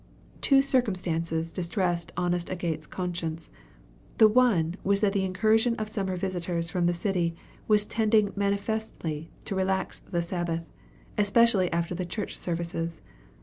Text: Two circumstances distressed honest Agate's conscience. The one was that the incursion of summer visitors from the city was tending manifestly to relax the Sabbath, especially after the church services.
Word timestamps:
Two 0.41 0.63
circumstances 0.63 1.51
distressed 1.51 2.11
honest 2.17 2.49
Agate's 2.49 2.87
conscience. 2.87 3.51
The 4.17 4.27
one 4.27 4.75
was 4.83 5.01
that 5.01 5.13
the 5.13 5.23
incursion 5.23 5.75
of 5.75 5.87
summer 5.87 6.15
visitors 6.17 6.71
from 6.71 6.87
the 6.87 6.93
city 6.95 7.35
was 7.67 7.85
tending 7.85 8.33
manifestly 8.35 9.29
to 9.45 9.53
relax 9.53 9.99
the 9.99 10.23
Sabbath, 10.23 10.63
especially 11.19 11.71
after 11.71 11.93
the 11.93 12.07
church 12.07 12.39
services. 12.39 12.99